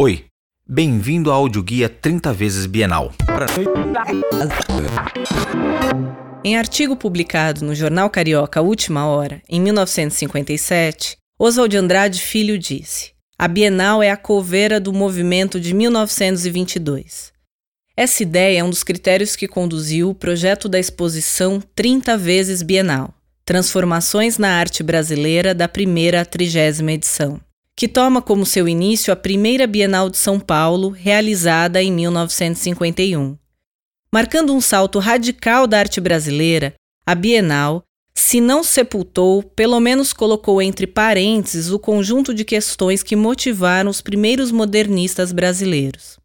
Oi, 0.00 0.26
bem-vindo 0.64 1.28
ao 1.28 1.40
audioguia 1.40 1.88
30 1.88 2.32
vezes 2.32 2.66
Bienal. 2.66 3.12
Em 6.44 6.56
artigo 6.56 6.96
publicado 6.96 7.64
no 7.64 7.74
Jornal 7.74 8.08
Carioca 8.08 8.62
Última 8.62 9.06
Hora, 9.06 9.42
em 9.48 9.60
1957, 9.60 11.16
Oswald 11.36 11.76
Andrade 11.76 12.20
Filho 12.20 12.56
disse: 12.56 13.10
A 13.36 13.48
Bienal 13.48 14.00
é 14.00 14.08
a 14.08 14.16
coveira 14.16 14.78
do 14.78 14.92
movimento 14.92 15.58
de 15.58 15.74
1922. 15.74 17.32
Essa 17.96 18.22
ideia 18.22 18.60
é 18.60 18.62
um 18.62 18.70
dos 18.70 18.84
critérios 18.84 19.34
que 19.34 19.48
conduziu 19.48 20.10
o 20.10 20.14
projeto 20.14 20.68
da 20.68 20.78
exposição 20.78 21.60
30 21.74 22.16
vezes 22.16 22.62
Bienal 22.62 23.12
Transformações 23.44 24.38
na 24.38 24.60
Arte 24.60 24.84
Brasileira 24.84 25.52
da 25.52 25.66
primeira 25.66 26.20
à 26.20 26.24
trigésima 26.24 26.92
edição 26.92 27.40
que 27.78 27.86
toma 27.86 28.20
como 28.20 28.44
seu 28.44 28.68
início 28.68 29.12
a 29.12 29.16
primeira 29.16 29.64
Bienal 29.64 30.10
de 30.10 30.18
São 30.18 30.40
Paulo, 30.40 30.88
realizada 30.88 31.80
em 31.80 31.92
1951. 31.92 33.38
Marcando 34.12 34.52
um 34.52 34.60
salto 34.60 34.98
radical 34.98 35.64
da 35.64 35.78
arte 35.78 36.00
brasileira, 36.00 36.74
a 37.06 37.14
Bienal, 37.14 37.84
se 38.12 38.40
não 38.40 38.64
sepultou, 38.64 39.44
pelo 39.44 39.78
menos 39.78 40.12
colocou 40.12 40.60
entre 40.60 40.88
parênteses 40.88 41.70
o 41.70 41.78
conjunto 41.78 42.34
de 42.34 42.44
questões 42.44 43.04
que 43.04 43.14
motivaram 43.14 43.88
os 43.88 44.00
primeiros 44.00 44.50
modernistas 44.50 45.30
brasileiros. 45.30 46.18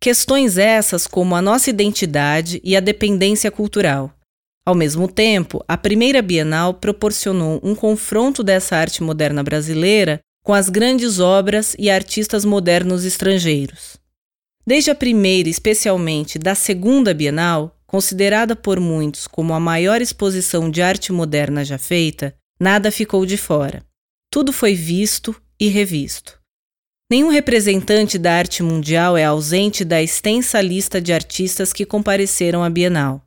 Questões 0.00 0.58
essas 0.58 1.06
como 1.06 1.36
a 1.36 1.40
nossa 1.40 1.70
identidade 1.70 2.60
e 2.64 2.76
a 2.76 2.80
dependência 2.80 3.48
cultural. 3.52 4.12
Ao 4.66 4.74
mesmo 4.74 5.06
tempo, 5.06 5.64
a 5.68 5.78
primeira 5.78 6.20
Bienal 6.20 6.74
proporcionou 6.74 7.60
um 7.62 7.76
confronto 7.76 8.42
dessa 8.42 8.74
arte 8.74 9.04
moderna 9.04 9.44
brasileira 9.44 10.20
com 10.46 10.54
as 10.54 10.68
grandes 10.68 11.18
obras 11.18 11.74
e 11.76 11.90
artistas 11.90 12.44
modernos 12.44 13.04
estrangeiros. 13.04 13.96
Desde 14.64 14.92
a 14.92 14.94
primeira, 14.94 15.48
especialmente 15.48 16.38
da 16.38 16.54
segunda 16.54 17.12
Bienal, 17.12 17.76
considerada 17.84 18.54
por 18.54 18.78
muitos 18.78 19.26
como 19.26 19.52
a 19.52 19.58
maior 19.58 20.00
exposição 20.00 20.70
de 20.70 20.80
arte 20.80 21.12
moderna 21.12 21.64
já 21.64 21.78
feita, 21.78 22.32
nada 22.60 22.92
ficou 22.92 23.26
de 23.26 23.36
fora. 23.36 23.84
Tudo 24.30 24.52
foi 24.52 24.76
visto 24.76 25.34
e 25.58 25.66
revisto. 25.66 26.38
Nenhum 27.10 27.28
representante 27.28 28.16
da 28.16 28.32
arte 28.32 28.62
mundial 28.62 29.16
é 29.16 29.24
ausente 29.24 29.84
da 29.84 30.00
extensa 30.00 30.60
lista 30.60 31.00
de 31.00 31.12
artistas 31.12 31.72
que 31.72 31.84
compareceram 31.84 32.62
à 32.62 32.70
Bienal. 32.70 33.20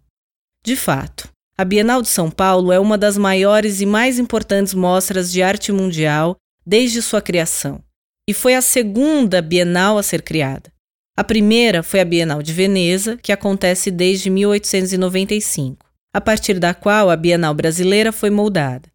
De 0.66 0.78
fato, 0.78 1.28
a 1.58 1.66
Bienal 1.66 2.02
de 2.02 2.08
São 2.08 2.32
Paulo 2.32 2.72
é 2.72 2.80
uma 2.80 2.98
das 2.98 3.18
maiores 3.18 3.82
e 3.82 3.86
mais 3.86 4.18
importantes 4.18 4.74
mostras 4.74 5.30
de 5.30 5.42
arte 5.42 5.74
mundial 5.74 6.38
desde 6.70 7.02
sua 7.02 7.20
criação, 7.20 7.84
e 8.30 8.34
foi 8.34 8.54
a 8.54 8.62
segunda 8.62 9.42
Bienal 9.42 9.98
a 9.98 10.04
ser 10.04 10.22
criada. 10.22 10.72
A 11.18 11.24
primeira 11.24 11.82
foi 11.82 12.00
a 12.00 12.06
Bienal 12.06 12.44
de 12.44 12.54
Veneza, 12.54 13.18
que 13.18 13.32
acontece 13.32 13.90
desde 13.90 14.30
1895, 14.30 15.84
a 16.14 16.22
partir 16.22 16.60
da 16.60 16.76
qual 16.76 17.10
a 17.10 17.16
Bienal 17.16 17.56
brasileira 17.56 18.12
foi 18.12 18.30
moldada. 18.30 18.88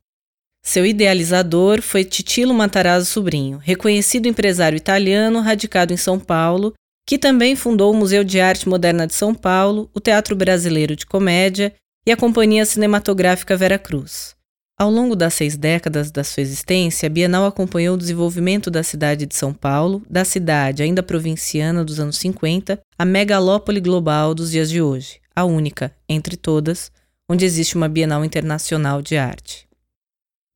Seu 0.64 0.86
idealizador 0.86 1.82
foi 1.82 2.04
Titilo 2.04 2.54
Matarazzo 2.54 3.06
Sobrinho, 3.06 3.58
reconhecido 3.58 4.28
empresário 4.28 4.76
italiano 4.76 5.40
radicado 5.40 5.92
em 5.92 5.96
São 5.96 6.16
Paulo, 6.16 6.74
que 7.04 7.18
também 7.18 7.56
fundou 7.56 7.92
o 7.92 7.96
Museu 7.96 8.22
de 8.22 8.40
Arte 8.40 8.68
Moderna 8.68 9.04
de 9.04 9.14
São 9.14 9.34
Paulo, 9.34 9.90
o 9.92 9.98
Teatro 9.98 10.36
Brasileiro 10.36 10.94
de 10.94 11.06
Comédia 11.06 11.74
e 12.06 12.12
a 12.12 12.16
Companhia 12.16 12.64
Cinematográfica 12.64 13.56
Vera 13.56 13.80
Cruz. 13.80 14.33
Ao 14.76 14.90
longo 14.90 15.14
das 15.14 15.34
seis 15.34 15.56
décadas 15.56 16.10
da 16.10 16.24
sua 16.24 16.40
existência, 16.40 17.06
a 17.06 17.10
Bienal 17.10 17.46
acompanhou 17.46 17.94
o 17.94 17.98
desenvolvimento 17.98 18.72
da 18.72 18.82
cidade 18.82 19.24
de 19.24 19.36
São 19.36 19.54
Paulo, 19.54 20.02
da 20.10 20.24
cidade 20.24 20.82
ainda 20.82 21.00
provinciana 21.00 21.84
dos 21.84 22.00
anos 22.00 22.18
50, 22.18 22.80
à 22.98 23.04
megalópole 23.04 23.80
global 23.80 24.34
dos 24.34 24.50
dias 24.50 24.68
de 24.68 24.82
hoje, 24.82 25.20
a 25.34 25.44
única, 25.44 25.94
entre 26.08 26.36
todas, 26.36 26.90
onde 27.28 27.44
existe 27.44 27.76
uma 27.76 27.88
Bienal 27.88 28.24
Internacional 28.24 29.00
de 29.00 29.16
Arte. 29.16 29.68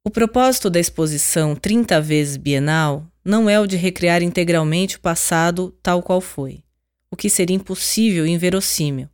O 0.04 0.10
propósito 0.10 0.69
da 0.69 0.81
exposição 0.81 1.54
30 1.54 2.00
vezes 2.00 2.37
Bienal 2.37 3.06
não 3.25 3.48
é 3.48 3.60
o 3.60 3.69
de 3.69 3.76
recriar 3.76 4.20
integralmente 4.20 4.97
o 4.97 5.00
passado 5.00 5.72
tal 5.81 6.03
qual 6.03 6.20
foi, 6.20 6.64
o 7.09 7.14
que 7.16 7.31
seria 7.31 7.54
impossível 7.54 8.26
e 8.26 8.31
inverossímil, 8.31 9.09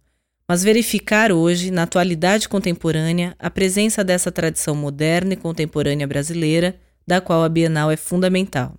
mas 0.49 0.63
verificar 0.63 1.33
hoje, 1.33 1.71
na 1.71 1.85
atualidade 1.85 2.49
contemporânea, 2.49 3.35
a 3.39 3.51
presença 3.51 4.05
dessa 4.05 4.31
tradição 4.31 4.75
moderna 4.75 5.33
e 5.33 5.37
contemporânea 5.37 6.07
brasileira, 6.07 6.79
da 7.07 7.21
qual 7.21 7.43
a 7.43 7.49
Bienal 7.49 7.91
é 7.91 7.97
fundamental. 7.97 8.75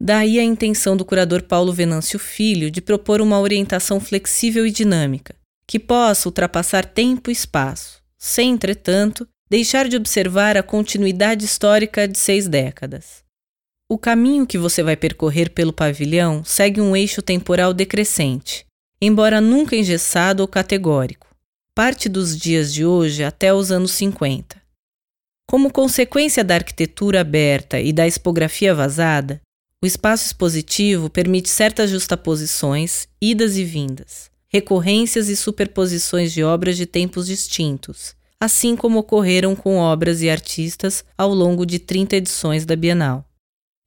Daí 0.00 0.38
a 0.38 0.42
intenção 0.42 0.96
do 0.96 1.04
curador 1.04 1.42
Paulo 1.42 1.72
Venâncio 1.72 2.18
Filho 2.18 2.70
de 2.70 2.80
propor 2.80 3.20
uma 3.20 3.40
orientação 3.40 4.00
flexível 4.00 4.66
e 4.66 4.70
dinâmica, 4.70 5.34
que 5.66 5.78
possa 5.78 6.28
ultrapassar 6.28 6.84
tempo 6.84 7.30
e 7.30 7.32
espaço, 7.32 8.02
sem, 8.18 8.52
entretanto, 8.52 9.26
deixar 9.48 9.88
de 9.88 9.96
observar 9.96 10.56
a 10.56 10.62
continuidade 10.62 11.44
histórica 11.44 12.06
de 12.06 12.18
seis 12.18 12.48
décadas. 12.48 13.22
O 13.88 13.98
caminho 13.98 14.46
que 14.46 14.58
você 14.58 14.82
vai 14.82 14.96
percorrer 14.96 15.50
pelo 15.50 15.72
pavilhão 15.72 16.42
segue 16.44 16.80
um 16.80 16.96
eixo 16.96 17.22
temporal 17.22 17.72
decrescente, 17.72 18.66
embora 19.04 19.40
nunca 19.40 19.76
engessado 19.76 20.40
ou 20.40 20.48
categórico, 20.48 21.26
parte 21.74 22.08
dos 22.08 22.36
dias 22.36 22.72
de 22.72 22.84
hoje 22.84 23.22
até 23.24 23.52
os 23.52 23.70
anos 23.70 23.92
50. 23.92 24.62
Como 25.46 25.70
consequência 25.70 26.42
da 26.42 26.54
arquitetura 26.54 27.20
aberta 27.20 27.78
e 27.78 27.92
da 27.92 28.06
expografia 28.06 28.74
vazada, 28.74 29.40
o 29.82 29.86
espaço 29.86 30.24
expositivo 30.26 31.10
permite 31.10 31.50
certas 31.50 31.90
justaposições, 31.90 33.06
idas 33.20 33.58
e 33.58 33.64
vindas, 33.64 34.30
recorrências 34.48 35.28
e 35.28 35.36
superposições 35.36 36.32
de 36.32 36.42
obras 36.42 36.76
de 36.76 36.86
tempos 36.86 37.26
distintos, 37.26 38.14
assim 38.40 38.74
como 38.74 39.00
ocorreram 39.00 39.54
com 39.54 39.76
obras 39.76 40.22
e 40.22 40.30
artistas 40.30 41.04
ao 41.18 41.34
longo 41.34 41.66
de 41.66 41.78
30 41.78 42.16
edições 42.16 42.64
da 42.64 42.74
Bienal. 42.74 43.28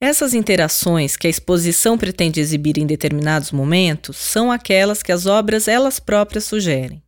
Essas 0.00 0.32
interações 0.32 1.16
que 1.16 1.26
a 1.26 1.30
exposição 1.30 1.98
pretende 1.98 2.40
exibir 2.40 2.78
em 2.78 2.86
determinados 2.86 3.50
momentos 3.50 4.16
são 4.16 4.52
aquelas 4.52 5.02
que 5.02 5.10
as 5.10 5.26
obras 5.26 5.66
elas 5.66 5.98
próprias 5.98 6.44
sugerem. 6.44 7.02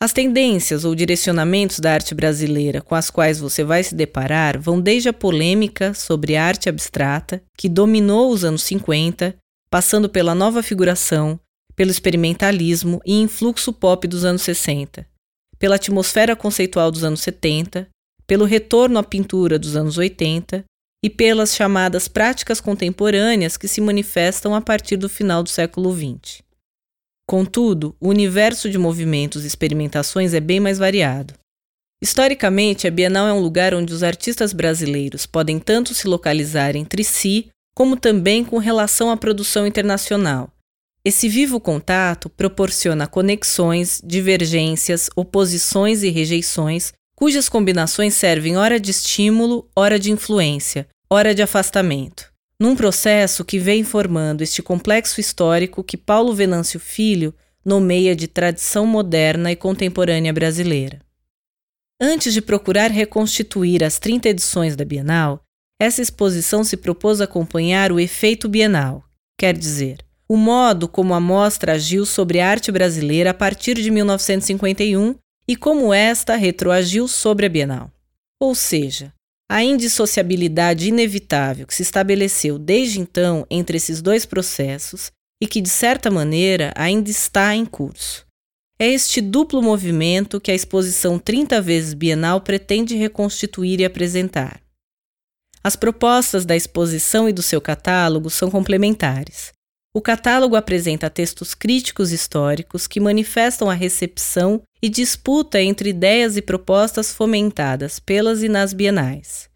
As 0.00 0.14
tendências 0.14 0.84
ou 0.84 0.94
direcionamentos 0.94 1.78
da 1.78 1.92
arte 1.92 2.14
brasileira 2.14 2.80
com 2.80 2.94
as 2.94 3.10
quais 3.10 3.38
você 3.38 3.62
vai 3.62 3.84
se 3.84 3.94
deparar 3.94 4.58
vão 4.58 4.80
desde 4.80 5.10
a 5.10 5.12
polêmica 5.12 5.92
sobre 5.92 6.34
arte 6.34 6.70
abstrata, 6.70 7.42
que 7.56 7.68
dominou 7.68 8.32
os 8.32 8.44
anos 8.44 8.62
50, 8.62 9.36
passando 9.70 10.08
pela 10.08 10.34
nova 10.34 10.62
figuração, 10.62 11.38
pelo 11.76 11.90
experimentalismo 11.90 13.00
e 13.04 13.20
influxo 13.20 13.74
pop 13.74 14.08
dos 14.08 14.24
anos 14.24 14.42
60, 14.42 15.06
pela 15.58 15.76
atmosfera 15.76 16.34
conceitual 16.34 16.90
dos 16.90 17.04
anos 17.04 17.20
70, 17.20 17.88
pelo 18.26 18.46
retorno 18.46 18.98
à 18.98 19.04
pintura 19.04 19.58
dos 19.58 19.76
anos 19.76 19.98
80 19.98 20.64
e 21.04 21.10
pelas 21.10 21.54
chamadas 21.54 22.06
práticas 22.06 22.60
contemporâneas 22.60 23.56
que 23.56 23.66
se 23.66 23.80
manifestam 23.80 24.54
a 24.54 24.60
partir 24.60 24.96
do 24.96 25.08
final 25.08 25.42
do 25.42 25.48
século 25.48 25.92
XX. 25.92 26.42
Contudo, 27.28 27.96
o 28.00 28.08
universo 28.08 28.70
de 28.70 28.78
movimentos 28.78 29.44
e 29.44 29.46
experimentações 29.46 30.34
é 30.34 30.40
bem 30.40 30.60
mais 30.60 30.78
variado. 30.78 31.34
Historicamente, 32.00 32.86
a 32.86 32.90
Bienal 32.90 33.26
é 33.26 33.32
um 33.32 33.40
lugar 33.40 33.74
onde 33.74 33.92
os 33.92 34.02
artistas 34.02 34.52
brasileiros 34.52 35.24
podem 35.24 35.58
tanto 35.58 35.94
se 35.94 36.06
localizar 36.06 36.76
entre 36.76 37.04
si, 37.04 37.48
como 37.74 37.96
também 37.96 38.44
com 38.44 38.58
relação 38.58 39.10
à 39.10 39.16
produção 39.16 39.66
internacional. 39.66 40.52
Esse 41.04 41.28
vivo 41.28 41.58
contato 41.58 42.28
proporciona 42.28 43.06
conexões, 43.06 44.00
divergências, 44.04 45.10
oposições 45.16 46.02
e 46.02 46.10
rejeições 46.10 46.92
cujas 47.22 47.48
combinações 47.48 48.14
servem 48.14 48.56
hora 48.56 48.80
de 48.80 48.90
estímulo, 48.90 49.70
hora 49.76 49.96
de 49.96 50.10
influência, 50.10 50.88
hora 51.08 51.32
de 51.32 51.40
afastamento, 51.40 52.28
num 52.58 52.74
processo 52.74 53.44
que 53.44 53.60
vem 53.60 53.84
formando 53.84 54.42
este 54.42 54.60
complexo 54.60 55.20
histórico 55.20 55.84
que 55.84 55.96
Paulo 55.96 56.34
Venâncio 56.34 56.80
Filho 56.80 57.32
nomeia 57.64 58.16
de 58.16 58.26
tradição 58.26 58.84
moderna 58.88 59.52
e 59.52 59.54
contemporânea 59.54 60.32
brasileira. 60.32 60.98
Antes 62.00 62.34
de 62.34 62.42
procurar 62.42 62.90
reconstituir 62.90 63.84
as 63.84 64.00
30 64.00 64.30
edições 64.30 64.74
da 64.74 64.84
Bienal, 64.84 65.44
essa 65.80 66.02
exposição 66.02 66.64
se 66.64 66.76
propôs 66.76 67.20
acompanhar 67.20 67.92
o 67.92 68.00
efeito 68.00 68.48
bienal, 68.48 69.04
quer 69.38 69.56
dizer, 69.56 70.04
o 70.28 70.36
modo 70.36 70.88
como 70.88 71.14
a 71.14 71.20
mostra 71.20 71.74
agiu 71.74 72.04
sobre 72.04 72.40
a 72.40 72.50
arte 72.50 72.72
brasileira 72.72 73.30
a 73.30 73.34
partir 73.34 73.76
de 73.76 73.92
1951 73.92 75.21
e 75.46 75.56
como 75.56 75.92
esta 75.92 76.36
retroagiu 76.36 77.08
sobre 77.08 77.46
a 77.46 77.48
Bienal. 77.48 77.90
Ou 78.40 78.54
seja, 78.54 79.12
a 79.50 79.62
indissociabilidade 79.62 80.88
inevitável 80.88 81.66
que 81.66 81.74
se 81.74 81.82
estabeleceu 81.82 82.58
desde 82.58 83.00
então 83.00 83.46
entre 83.50 83.76
esses 83.76 84.00
dois 84.00 84.24
processos 84.24 85.12
e 85.42 85.46
que, 85.46 85.60
de 85.60 85.68
certa 85.68 86.10
maneira, 86.10 86.72
ainda 86.76 87.10
está 87.10 87.54
em 87.54 87.66
curso. 87.66 88.26
É 88.78 88.86
este 88.86 89.20
duplo 89.20 89.62
movimento 89.62 90.40
que 90.40 90.50
a 90.50 90.54
exposição 90.54 91.18
30 91.18 91.60
vezes 91.60 91.94
Bienal 91.94 92.40
pretende 92.40 92.96
reconstituir 92.96 93.80
e 93.80 93.84
apresentar. 93.84 94.60
As 95.62 95.76
propostas 95.76 96.44
da 96.44 96.56
exposição 96.56 97.28
e 97.28 97.32
do 97.32 97.42
seu 97.42 97.60
catálogo 97.60 98.30
são 98.30 98.50
complementares. 98.50 99.52
O 99.94 100.00
catálogo 100.00 100.56
apresenta 100.56 101.10
textos 101.10 101.54
críticos 101.54 102.12
históricos 102.12 102.86
que 102.86 102.98
manifestam 102.98 103.68
a 103.68 103.74
recepção 103.74 104.62
e 104.82 104.88
disputa 104.88 105.60
entre 105.60 105.90
ideias 105.90 106.34
e 106.36 106.40
propostas 106.40 107.12
fomentadas 107.12 108.00
pelas 108.00 108.42
e 108.42 108.48
nas 108.48 108.72
bienais. 108.72 109.50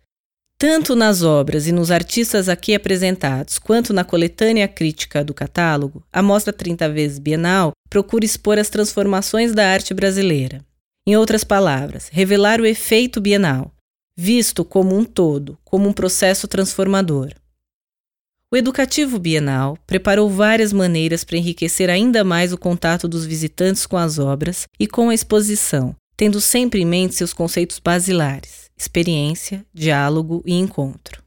Tanto 0.59 0.95
nas 0.95 1.23
obras 1.23 1.67
e 1.67 1.73
nos 1.73 1.91
artistas 1.91 2.51
aqui 2.51 2.75
apresentados, 2.75 3.59
quanto 3.59 3.95
na 3.95 4.05
coletânea 4.05 4.69
crítica 4.69 5.25
do 5.25 5.33
catálogo, 5.33 6.05
a 6.13 6.23
Mostra 6.23 6.53
30 6.53 6.89
vezes 6.91 7.19
Bienal 7.19 7.73
procura 7.89 8.25
expor 8.25 8.59
as 8.59 8.69
transformações 8.69 9.55
da 9.55 9.67
arte 9.67 9.95
brasileira. 9.95 10.63
Em 11.07 11.17
outras 11.17 11.45
palavras, 11.45 12.09
revelar 12.11 12.61
o 12.61 12.67
efeito 12.67 13.21
bienal, 13.23 13.73
visto 14.17 14.65
como 14.65 14.97
um 14.97 15.05
todo, 15.05 15.59
como 15.65 15.89
um 15.89 15.93
processo 15.93 16.47
transformador. 16.47 17.33
O 18.53 18.57
Educativo 18.57 19.19
Bienal 19.19 19.77
preparou 19.89 20.31
várias 20.31 20.73
maneiras 20.73 21.25
para 21.25 21.37
enriquecer 21.37 21.91
ainda 21.91 22.23
mais 22.23 22.53
o 22.53 22.59
contato 22.59 23.09
dos 23.09 23.27
visitantes 23.27 23.87
com 23.87 23.97
as 23.97 24.21
obras 24.21 24.69
e 24.79 24.87
com 24.87 25.09
a 25.09 25.15
exposição, 25.15 25.97
tendo 26.17 26.41
sempre 26.41 26.81
em 26.81 26.85
mente 26.85 27.17
seus 27.17 27.33
conceitos 27.33 27.81
basilares: 27.81 28.67
experiência, 28.79 29.67
diálogo 29.75 30.45
e 30.47 30.55
encontro. 30.55 31.21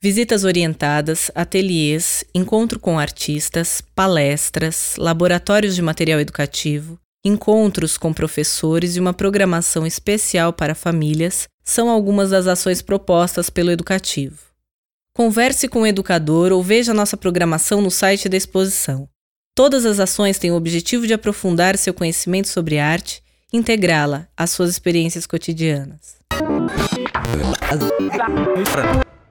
Visitas 0.00 0.44
orientadas, 0.44 1.28
ateliês, 1.34 2.24
encontro 2.32 2.78
com 2.78 3.00
artistas, 3.00 3.82
palestras, 3.92 4.94
laboratórios 4.96 5.74
de 5.74 5.82
material 5.82 6.20
educativo, 6.20 6.96
encontros 7.24 7.98
com 7.98 8.12
professores 8.12 8.94
e 8.94 9.00
uma 9.00 9.12
programação 9.12 9.84
especial 9.84 10.52
para 10.52 10.76
famílias 10.76 11.48
são 11.64 11.90
algumas 11.90 12.30
das 12.30 12.46
ações 12.46 12.80
propostas 12.80 13.50
pelo 13.50 13.72
Educativo. 13.72 14.49
Converse 15.20 15.68
com 15.68 15.82
o 15.82 15.86
educador 15.86 16.50
ou 16.50 16.62
veja 16.62 16.94
nossa 16.94 17.14
programação 17.14 17.82
no 17.82 17.90
site 17.90 18.26
da 18.26 18.38
exposição. 18.38 19.06
Todas 19.54 19.84
as 19.84 20.00
ações 20.00 20.38
têm 20.38 20.50
o 20.50 20.54
objetivo 20.54 21.06
de 21.06 21.12
aprofundar 21.12 21.76
seu 21.76 21.92
conhecimento 21.92 22.48
sobre 22.48 22.78
arte 22.78 23.22
integrá-la 23.52 24.28
às 24.34 24.50
suas 24.50 24.70
experiências 24.70 25.26
cotidianas. 25.26 26.16